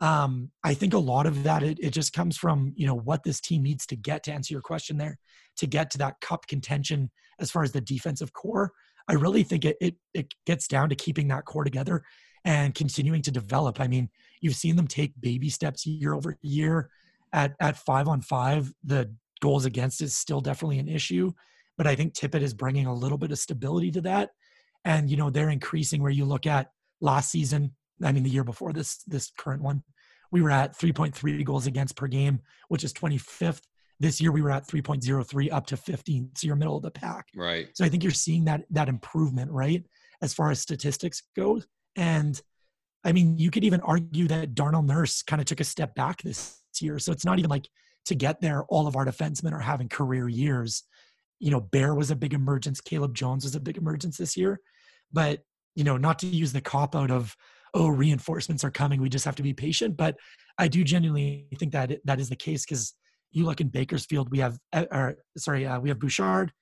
[0.00, 3.22] Um, I think a lot of that it, it just comes from you know what
[3.22, 5.18] this team needs to get to answer your question there,
[5.56, 8.72] to get to that cup contention as far as the defensive core.
[9.08, 12.02] I really think it it, it gets down to keeping that core together
[12.44, 13.80] and continuing to develop.
[13.80, 14.10] I mean,
[14.42, 16.90] you've seen them take baby steps year over year.
[17.32, 21.32] At at five on five, the goals against is still definitely an issue
[21.76, 24.30] but I think Tippett is bringing a little bit of stability to that.
[24.84, 28.44] And, you know, they're increasing where you look at last season, I mean, the year
[28.44, 29.82] before this, this current one,
[30.30, 33.62] we were at 3.3 goals against per game, which is 25th.
[33.98, 36.30] This year we were at 3.03 up to 15.
[36.36, 37.26] So you're middle of the pack.
[37.34, 37.68] Right.
[37.74, 39.84] So I think you're seeing that, that improvement, right?
[40.22, 41.62] As far as statistics go.
[41.96, 42.40] And
[43.04, 46.22] I mean, you could even argue that Darnell Nurse kind of took a step back
[46.22, 46.98] this year.
[46.98, 47.68] So it's not even like
[48.06, 50.82] to get there, all of our defensemen are having career years
[51.38, 52.80] you know, Bear was a big emergence.
[52.80, 54.60] Caleb Jones was a big emergence this year.
[55.12, 55.42] But,
[55.74, 57.36] you know, not to use the cop out of,
[57.74, 59.00] oh, reinforcements are coming.
[59.00, 59.96] We just have to be patient.
[59.96, 60.16] But
[60.58, 62.94] I do genuinely think that that is the case because
[63.30, 66.52] you look in Bakersfield, we have, uh, or sorry, uh, we have Bouchard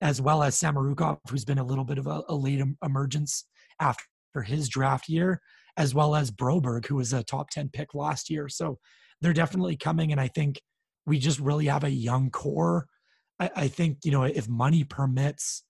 [0.00, 3.44] as well as Samorukov, who's been a little bit of a, a late emergence
[3.80, 4.04] after
[4.44, 5.40] his draft year,
[5.76, 8.48] as well as Broberg, who was a top 10 pick last year.
[8.48, 8.78] So
[9.20, 10.12] they're definitely coming.
[10.12, 10.60] And I think
[11.06, 12.86] we just really have a young core
[13.40, 15.62] I, I think you know if money permits,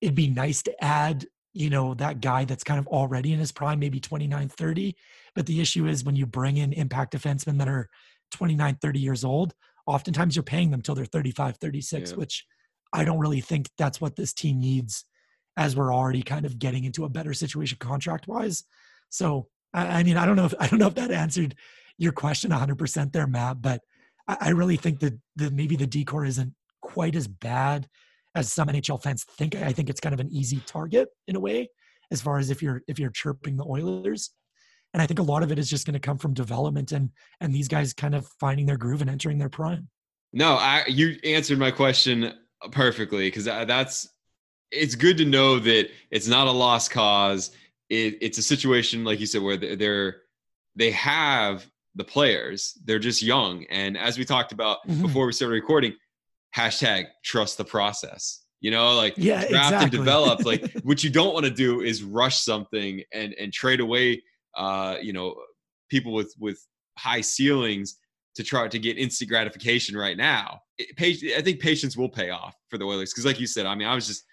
[0.00, 3.50] it'd be nice to add you know that guy that's kind of already in his
[3.50, 4.94] prime maybe 29 30
[5.34, 7.88] but the issue is when you bring in impact defensemen that are
[8.32, 9.54] 29 30 years old
[9.86, 12.16] oftentimes you're paying them till they're 35 36 yeah.
[12.18, 12.44] which
[12.92, 15.06] i don't really think that's what this team needs
[15.56, 18.64] as we're already kind of getting into a better situation contract wise.
[19.08, 21.54] So I, I, mean, I don't know if I don't know if that answered
[21.98, 23.80] your question 100% there, Matt, but
[24.28, 26.52] I, I really think that the maybe the D core isn't
[26.96, 27.86] quite as bad
[28.34, 29.54] as some NHL fans think.
[29.54, 31.68] I think it's kind of an easy target in a way,
[32.10, 34.30] as far as if you're if you're chirping the Oilers.
[34.94, 37.10] And I think a lot of it is just going to come from development and
[37.42, 39.90] and these guys kind of finding their groove and entering their prime.
[40.32, 42.32] No, I you answered my question
[42.72, 44.08] perfectly because that's
[44.70, 47.50] it's good to know that it's not a lost cause.
[47.90, 50.22] It, it's a situation like you said where they're
[50.76, 52.78] they have the players.
[52.86, 55.02] They're just young, and as we talked about mm-hmm.
[55.02, 55.92] before we started recording,
[56.54, 58.42] hashtag trust the process.
[58.60, 59.82] You know, like yeah, draft exactly.
[59.82, 60.44] and develop.
[60.44, 64.22] Like what you don't want to do is rush something and and trade away,
[64.56, 65.34] uh, you know,
[65.90, 66.58] people with with
[66.98, 67.98] high ceilings
[68.34, 70.60] to try to get instant gratification right now.
[70.78, 73.74] It, I think patience will pay off for the Oilers because, like you said, I
[73.74, 74.24] mean, I was just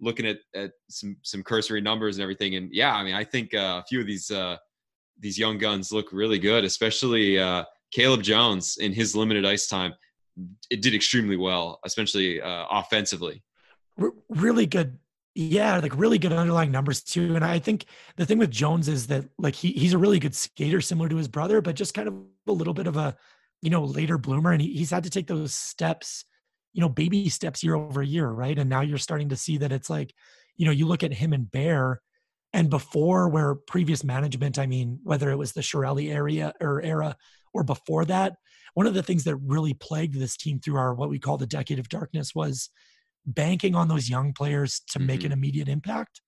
[0.00, 3.54] looking at, at some some cursory numbers and everything, and yeah, I mean, I think
[3.54, 4.56] uh, a few of these uh,
[5.18, 9.94] these young guns look really good, especially uh, Caleb Jones in his limited ice time.
[10.70, 13.42] It did extremely well, especially uh, offensively.
[14.00, 14.98] R- really good
[15.34, 17.36] yeah, like really good underlying numbers too.
[17.36, 20.34] And I think the thing with Jones is that like he he's a really good
[20.34, 22.14] skater, similar to his brother, but just kind of
[22.46, 23.16] a little bit of a
[23.62, 26.24] you know, later bloomer and he, he's had to take those steps,
[26.72, 28.58] you know, baby steps year over year, right?
[28.58, 30.12] And now you're starting to see that it's like,
[30.56, 32.02] you know, you look at him and Bear
[32.52, 37.16] and before where previous management, I mean, whether it was the Chiarelli area or era
[37.54, 38.34] or before that,
[38.74, 41.46] one of the things that really plagued this team through our what we call the
[41.46, 42.70] decade of darkness was
[43.26, 45.06] banking on those young players to mm-hmm.
[45.06, 46.20] make an immediate impact.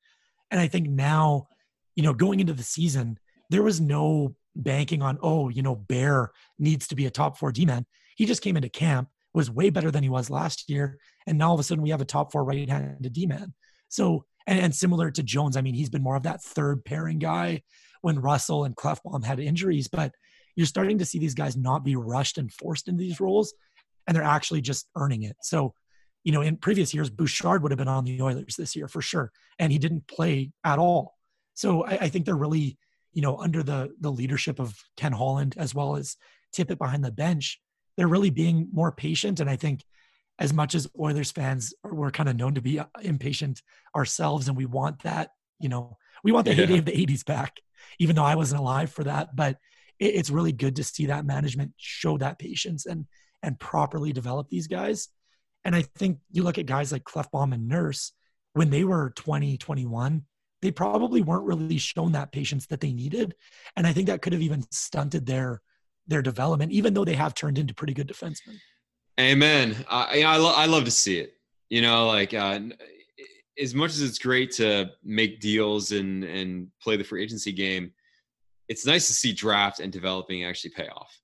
[0.51, 1.49] And I think now,
[1.97, 3.19] you know, going into the season,
[3.51, 7.51] there was no banking on, oh, you know, Bear needs to be a top four
[7.51, 7.87] D man.
[8.17, 10.99] He just came into camp, was way better than he was last year.
[11.27, 13.55] And now all of a sudden we have a top four right handed D man.
[13.89, 17.19] So, and, and, similar to Jones, I mean, he's been more of that third pairing
[17.19, 17.63] guy
[18.03, 20.13] when Russell and Klefbom had injuries, but
[20.57, 23.55] you're starting to see these guys not be rushed and forced into these roles,
[24.07, 25.37] and they're actually just earning it.
[25.43, 25.75] So,
[26.23, 29.03] you know, in previous years, Bouchard would have been on the Oilers this year for
[29.03, 31.15] sure, and he didn't play at all.
[31.55, 32.79] So I, I think they're really
[33.15, 36.17] you know, under the the leadership of Ken Holland as well as
[36.55, 37.61] Tippett behind the bench,
[37.97, 39.41] they're really being more patient.
[39.41, 39.85] And I think
[40.39, 43.63] as much as Oilers fans we're kind of known to be uh, impatient
[43.97, 46.67] ourselves, and we want that, you know, we want the yeah.
[46.67, 47.57] heyday of the '80s back,
[48.01, 49.35] even though I wasn't alive for that.
[49.35, 49.59] But
[49.99, 53.07] it, it's really good to see that management show that patience and
[53.43, 55.09] and properly develop these guys.
[55.65, 58.13] And I think you look at guys like Klefbom and Nurse
[58.55, 60.23] when they were 20, 21,
[60.63, 63.35] they probably weren't really shown that patience that they needed.
[63.77, 65.61] And I think that could have even stunted their
[66.07, 68.59] their development, even though they have turned into pretty good defensemen.
[69.21, 69.77] Amen.
[69.89, 71.35] I I, lo- I love to see it.
[71.71, 72.61] You know, like uh,
[73.59, 77.93] as much as it's great to make deals and and play the free agency game,
[78.69, 81.19] it's nice to see draft and developing actually pay off,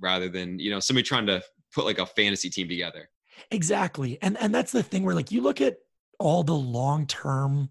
[0.00, 1.42] rather than you know somebody trying to
[1.74, 3.08] put like a fantasy team together.
[3.50, 5.78] Exactly, and and that's the thing where like you look at
[6.18, 7.68] all the long term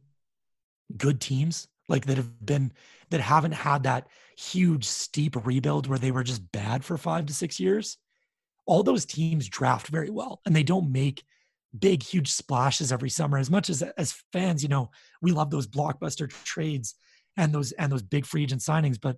[0.97, 2.71] good teams like that have been
[3.09, 7.33] that haven't had that huge steep rebuild where they were just bad for five to
[7.33, 7.97] six years
[8.65, 11.23] all those teams draft very well and they don't make
[11.77, 14.89] big huge splashes every summer as much as as fans you know
[15.21, 16.95] we love those blockbuster trades
[17.37, 19.17] and those and those big free agent signings but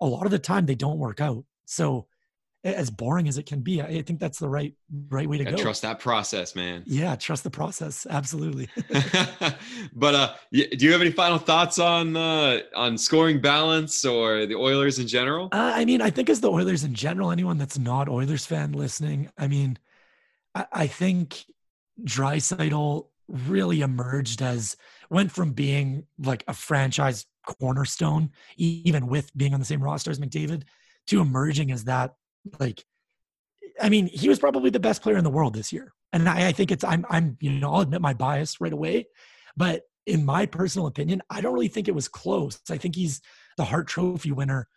[0.00, 1.44] a lot of the time they don't work out.
[1.64, 2.06] So
[2.64, 4.74] as boring as it can be i think that's the right
[5.10, 5.56] right way to go.
[5.56, 6.82] trust that process man.
[6.86, 8.04] Yeah trust the process.
[8.10, 8.68] Absolutely.
[9.92, 14.56] But uh do you have any final thoughts on uh on scoring balance or the
[14.56, 15.48] oilers in general?
[15.52, 18.72] Uh, i mean i think as the oilers in general anyone that's not oilers fan
[18.72, 19.78] listening i mean
[20.54, 21.44] i, I think
[22.02, 24.76] Draisaitl really emerged as
[25.10, 30.20] went from being like a franchise cornerstone even with being on the same roster as
[30.20, 30.62] mcdavid
[31.06, 32.14] to emerging as that
[32.60, 32.84] like
[33.80, 35.92] I mean, he was probably the best player in the world this year.
[36.12, 39.06] And I, I, think it's I'm I'm you know, I'll admit my bias right away.
[39.56, 42.60] But in my personal opinion, I don't really think it was close.
[42.70, 43.20] I think he's
[43.56, 44.68] the Hart Trophy winner,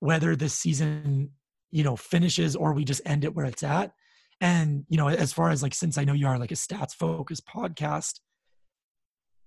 [0.00, 1.30] whether this season,
[1.70, 3.92] you know, finishes or we just end it where it's at.
[4.40, 6.94] And, you know, as far as like since I know you are like a stats
[6.94, 8.20] focused podcast,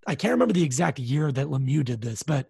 [0.08, 2.48] I can't remember the exact year that Lemieux did this, but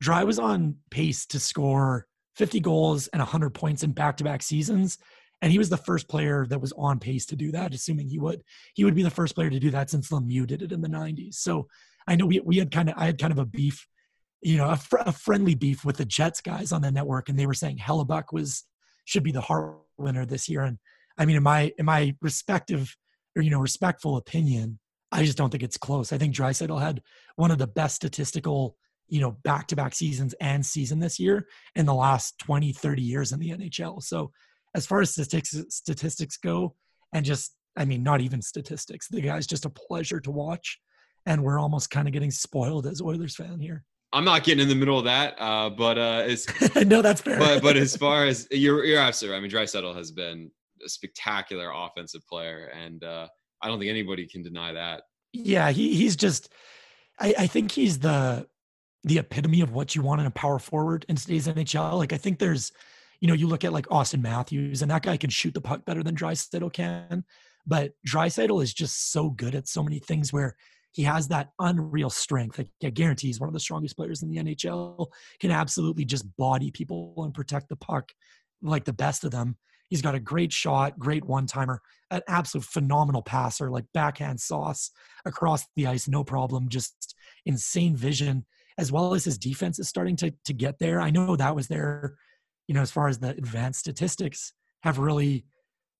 [0.00, 4.98] Dry was on pace to score 50 goals and 100 points in back-to-back seasons
[5.42, 8.18] and he was the first player that was on pace to do that assuming he
[8.18, 8.42] would.
[8.74, 10.88] He would be the first player to do that since lemieux did it in the
[10.88, 11.68] 90s so
[12.06, 13.86] i know we, we had kind of i had kind of a beef
[14.42, 17.38] you know a, fr- a friendly beef with the jets guys on the network and
[17.38, 18.64] they were saying hellebuyck was
[19.04, 20.62] should be the Hart winner this year.
[20.62, 20.78] And
[21.18, 22.96] i mean in my in my respective
[23.36, 24.78] or you know respectful opinion
[25.14, 26.12] I just don't think it's close.
[26.12, 27.00] I think Draisaitl had
[27.36, 28.76] one of the best statistical,
[29.08, 33.38] you know, back-to-back seasons and season this year in the last 20, 30 years in
[33.38, 34.02] the NHL.
[34.02, 34.30] So
[34.74, 36.74] as far as statistics statistics go,
[37.12, 39.08] and just I mean, not even statistics.
[39.08, 40.80] The guy's just a pleasure to watch.
[41.26, 43.84] And we're almost kind of getting spoiled as Oilers fan here.
[44.12, 46.46] I'm not getting in the middle of that, uh, but uh, it's
[46.86, 47.38] no, that's fair.
[47.38, 49.38] But but as far as you're you're absolutely right.
[49.38, 50.50] I mean, Draisaitl has been
[50.84, 53.26] a spectacular offensive player, and uh,
[53.60, 55.02] I don't think anybody can deny that.
[55.32, 56.52] Yeah, he he's just.
[57.18, 58.46] I, I think he's the
[59.04, 61.98] the epitome of what you want in a power forward in today's NHL.
[61.98, 62.72] Like I think there's,
[63.20, 65.84] you know, you look at like Auston Matthews, and that guy can shoot the puck
[65.84, 67.24] better than Draisaitl can.
[67.66, 70.56] But Draisaitl is just so good at so many things where
[70.92, 72.58] he has that unreal strength.
[72.58, 75.06] Like, I guarantee he's one of the strongest players in the NHL.
[75.40, 78.12] Can absolutely just body people and protect the puck
[78.62, 79.56] like the best of them.
[79.88, 81.80] He's got a great shot, great one timer,
[82.10, 84.90] an absolute phenomenal passer, like backhand sauce
[85.24, 86.68] across the ice, no problem.
[86.68, 88.46] Just insane vision,
[88.78, 91.00] as well as his defense is starting to to get there.
[91.00, 92.16] I know that was there,
[92.66, 94.52] you know, as far as the advanced statistics
[94.82, 95.44] have really,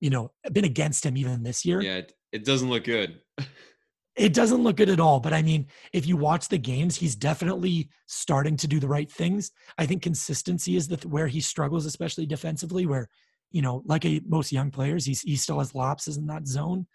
[0.01, 1.81] you know, been against him even this year.
[1.81, 2.03] Yeah,
[2.33, 3.21] it doesn't look good.
[4.17, 5.21] it doesn't look good at all.
[5.21, 9.11] But I mean, if you watch the games, he's definitely starting to do the right
[9.11, 9.51] things.
[9.79, 13.09] I think consistency is the where he struggles, especially defensively, where
[13.55, 16.87] you know, like a, most young players, he's he still has lapses in that zone,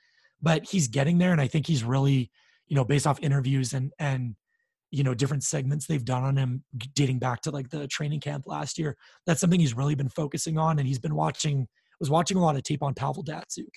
[0.41, 2.31] but he's getting there, and I think he's really,
[2.67, 4.35] you know, based off interviews and and
[4.91, 6.63] you know different segments they've done on him
[6.95, 8.97] dating back to like the training camp last year.
[9.25, 11.67] That's something he's really been focusing on, and he's been watching
[11.99, 13.75] was watching a lot of tape on Pavel Datsyuk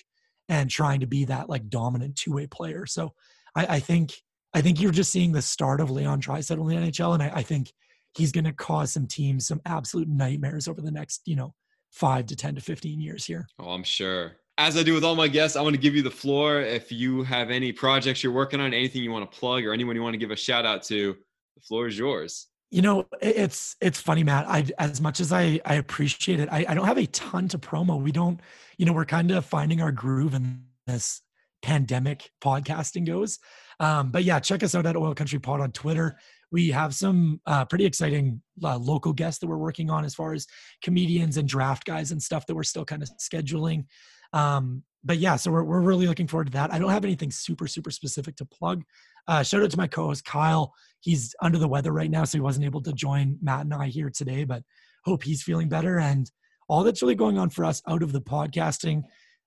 [0.49, 2.85] and trying to be that like dominant two way player.
[2.85, 3.13] So
[3.55, 4.13] I, I, think
[4.53, 7.31] I think you're just seeing the start of Leon Draisaitl in the NHL, and I,
[7.35, 7.71] I think
[8.15, 11.53] he's going to cause some teams some absolute nightmares over the next you know
[11.91, 13.47] five to ten to fifteen years here.
[13.59, 14.37] Oh, I'm sure.
[14.57, 16.61] As I do with all my guests, I want to give you the floor.
[16.61, 19.95] If you have any projects you're working on, anything you want to plug, or anyone
[19.95, 21.17] you want to give a shout out to,
[21.55, 22.47] the floor is yours.
[22.69, 24.47] You know it's it's funny matt.
[24.47, 27.59] I as much as i i appreciate it I, I don't have a ton to
[27.59, 28.01] promo.
[28.01, 28.39] We don't
[28.79, 31.21] you know we're kind of finding our groove in this
[31.61, 33.37] pandemic podcasting goes.
[33.79, 36.17] Um but yeah check us out at oil country pod on twitter.
[36.51, 40.33] We have some uh, pretty exciting uh, local guests that we're working on as far
[40.33, 40.45] as
[40.83, 43.85] comedians and draft guys and stuff that we're still kind of scheduling
[44.33, 47.31] um but yeah so we're, we're really looking forward to that i don't have anything
[47.31, 48.83] super super specific to plug
[49.27, 50.73] uh, shout out to my co-host Kyle.
[50.99, 53.87] He's under the weather right now, so he wasn't able to join Matt and I
[53.87, 54.63] here today, but
[55.05, 55.99] hope he's feeling better.
[55.99, 56.29] And
[56.67, 59.03] all that's really going on for us out of the podcasting,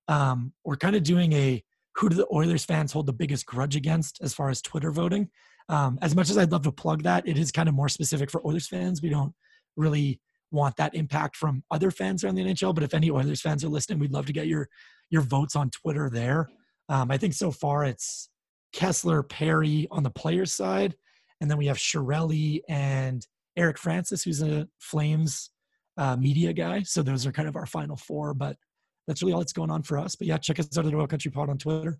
[0.09, 1.63] um, we're kind of doing a
[1.97, 5.31] who do the Oilers fans hold the biggest grudge against as far as Twitter voting.
[5.69, 8.31] Um, as much as I'd love to plug that, it is kind of more specific
[8.31, 9.03] for Oilers fans.
[9.03, 9.33] We don't
[9.77, 10.21] really
[10.51, 12.75] want that impact from other fans around the NHL.
[12.75, 14.69] But if any Oilers fans are listening, we'd love to get your
[15.11, 16.49] your votes on Twitter there.
[16.89, 18.29] Um, I think so far it's
[18.75, 20.97] Kesler, Perry on the players' side,
[21.41, 23.27] and then we have Chiarelli and
[23.57, 25.51] Eric Francis, who's a Flames
[25.97, 26.83] uh, media guy.
[26.83, 28.35] So those are kind of our final four.
[28.35, 28.57] But
[29.07, 30.17] that's really all that's going on for us.
[30.17, 31.99] But yeah, check us out at Oil Country Pod on Twitter.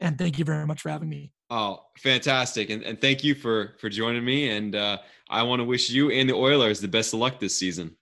[0.00, 1.32] And thank you very much for having me.
[1.48, 2.70] Oh, fantastic!
[2.70, 4.50] And, and thank you for for joining me.
[4.50, 7.58] And uh, I want to wish you and the Oilers the best of luck this
[7.58, 7.96] season.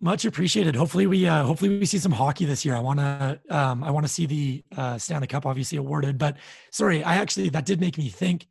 [0.00, 0.76] Much appreciated.
[0.76, 2.76] Hopefully we uh hopefully we see some hockey this year.
[2.76, 6.36] I want to um I want to see the uh Stanley Cup obviously awarded, but
[6.70, 8.46] sorry, I actually that did make me think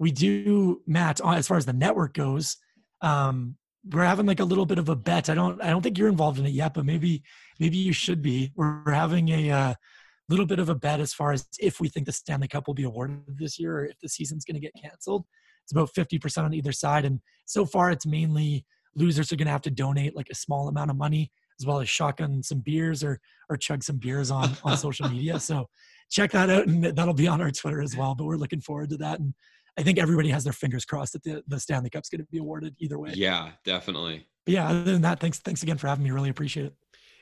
[0.00, 2.56] we do Matt as far as the network goes.
[3.02, 3.56] Um
[3.88, 5.30] we're having like a little bit of a bet.
[5.30, 7.22] I don't I don't think you're involved in it yet, but maybe
[7.60, 8.50] maybe you should be.
[8.56, 9.74] We're having a uh
[10.30, 12.74] little bit of a bet as far as if we think the Stanley Cup will
[12.74, 15.24] be awarded this year or if the season's going to get canceled.
[15.64, 18.64] It's about 50% on either side and so far it's mainly
[18.94, 21.80] losers are going to have to donate like a small amount of money as well
[21.80, 25.38] as shotgun some beers or or chug some beers on on social media.
[25.38, 25.68] So
[26.10, 28.14] check that out, and that'll be on our Twitter as well.
[28.14, 29.34] But we're looking forward to that, and
[29.78, 32.38] I think everybody has their fingers crossed that the, the Stanley Cup's going to be
[32.38, 33.12] awarded either way.
[33.14, 34.26] Yeah, definitely.
[34.46, 36.10] But yeah, other than that, thanks thanks again for having me.
[36.10, 36.74] Really appreciate it.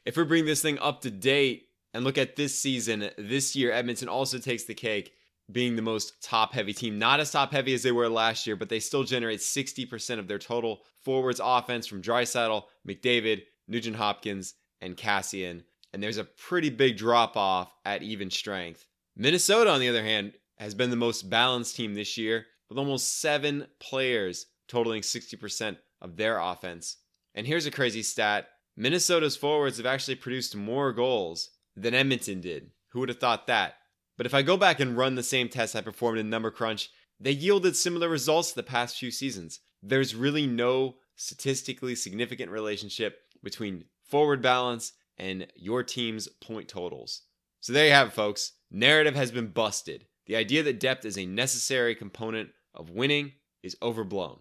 [0.04, 3.72] If we bring this thing up to date and look at this season, this year
[3.72, 5.12] Edmonton also takes the cake
[5.50, 6.98] being the most top heavy team.
[6.98, 10.28] Not as top heavy as they were last year, but they still generate 60% of
[10.28, 15.62] their total forwards offense from Draisaitl, McDavid, Nugent Hopkins, and Kassian.
[15.92, 18.86] And there's a pretty big drop off at even strength.
[19.16, 23.20] Minnesota, on the other hand, has been the most balanced team this year with almost
[23.20, 26.98] seven players totaling 60% of their offense.
[27.34, 31.50] And here's a crazy stat Minnesota's forwards have actually produced more goals
[31.82, 32.70] than Edmonton did.
[32.90, 33.74] Who would have thought that?
[34.16, 36.90] But if I go back and run the same tests I performed in Number Crunch,
[37.20, 39.60] they yielded similar results the past few seasons.
[39.82, 47.22] There's really no statistically significant relationship between forward balance and your team's point totals.
[47.60, 48.52] So there you have it, folks.
[48.70, 50.06] Narrative has been busted.
[50.26, 54.38] The idea that depth is a necessary component of winning is overblown.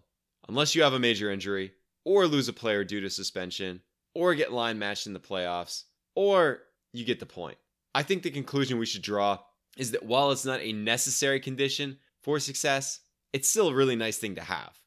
[0.48, 1.74] Unless you have a major injury,
[2.06, 3.82] or lose a player due to suspension,
[4.14, 5.84] or get line matched in the playoffs,
[6.16, 6.62] or
[6.98, 7.58] you get the point.
[7.94, 9.40] I think the conclusion we should draw
[9.78, 13.00] is that while it's not a necessary condition for success,
[13.34, 14.80] it's still a really nice thing to have.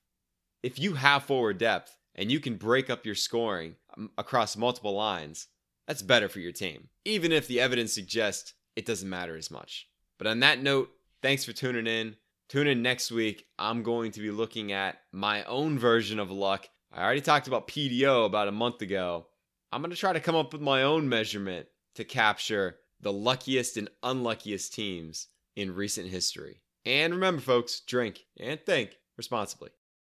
[0.62, 4.94] If you have forward depth and you can break up your scoring um, across multiple
[4.94, 5.48] lines,
[5.86, 9.88] that's better for your team, even if the evidence suggests it doesn't matter as much.
[10.18, 10.90] But on that note,
[11.22, 12.16] thanks for tuning in.
[12.48, 13.46] Tune in next week.
[13.58, 16.68] I'm going to be looking at my own version of luck.
[16.92, 19.26] I already talked about PDO about a month ago.
[19.72, 21.68] I'm going to try to come up with my own measurement
[22.00, 26.62] to capture the luckiest and unluckiest teams in recent history.
[26.86, 29.68] And remember, folks, drink and think responsibly.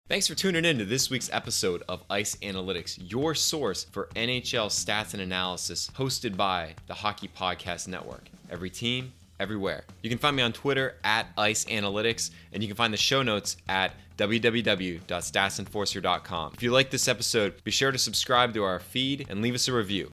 [0.09, 4.69] Thanks for tuning in to this week's episode of Ice Analytics, your source for NHL
[4.69, 8.29] stats and analysis, hosted by the Hockey Podcast Network.
[8.51, 9.85] Every team, everywhere.
[10.03, 13.23] You can find me on Twitter at Ice Analytics, and you can find the show
[13.23, 16.53] notes at www.statsenforcer.com.
[16.55, 19.67] If you like this episode, be sure to subscribe to our feed and leave us
[19.69, 20.01] a review.